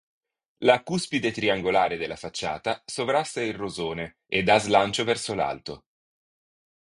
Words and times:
La 0.63 0.81
cuspide 0.81 1.31
triangolare 1.31 1.95
della 1.95 2.15
facciata 2.15 2.81
sovrasta 2.87 3.39
il 3.43 3.53
rosone 3.53 4.17
e 4.25 4.41
dà 4.41 4.57
slancio 4.57 5.03
verso 5.03 5.35
l’alto. 5.35 5.85